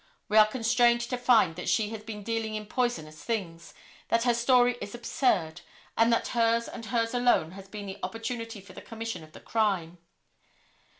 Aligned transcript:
We 0.29 0.37
are 0.39 0.47
constrained 0.47 1.01
to 1.01 1.15
find 1.15 1.55
that 1.57 1.69
she 1.69 1.89
has 1.91 2.01
been 2.01 2.23
dealing 2.23 2.55
in 2.55 2.65
poisonous 2.65 3.23
things; 3.23 3.75
that 4.07 4.23
her 4.23 4.33
story 4.33 4.75
is 4.81 4.95
absurd, 4.95 5.61
and 5.95 6.11
that 6.11 6.29
hers 6.29 6.67
and 6.67 6.87
hers 6.87 7.13
alone 7.13 7.51
has 7.51 7.67
been 7.67 7.85
the 7.85 7.99
opportunity 8.01 8.61
for 8.61 8.73
the 8.73 8.81
commission 8.81 9.23
of 9.23 9.33
the 9.33 9.39
crime. 9.39 9.99